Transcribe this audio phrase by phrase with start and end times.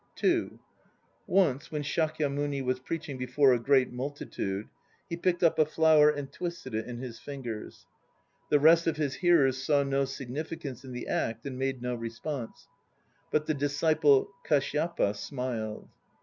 [0.15, 0.57] (2)
[1.27, 4.67] Once when Shakyamuni was preaching before a great multitude,
[5.07, 7.85] he picked up a flower and twisted it in his fingers.
[8.49, 12.67] The rest of his hearers saw no significance in the act and made no response;
[13.29, 15.87] but the disciple Kashyapa smiled.